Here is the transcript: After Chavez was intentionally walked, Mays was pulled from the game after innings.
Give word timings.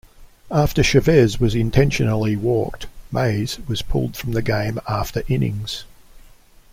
After 0.49 0.81
Chavez 0.81 1.39
was 1.39 1.53
intentionally 1.53 2.35
walked, 2.35 2.87
Mays 3.11 3.59
was 3.67 3.83
pulled 3.83 4.17
from 4.17 4.31
the 4.31 4.41
game 4.41 4.79
after 4.89 5.21
innings. 5.27 5.83